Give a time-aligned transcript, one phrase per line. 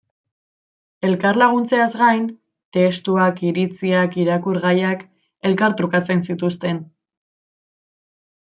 [1.09, 2.23] Elkar laguntzeaz gain,
[2.77, 5.07] testuak, iritziak, irakurgaiak...
[5.51, 6.83] elkartrukatzen zituzten.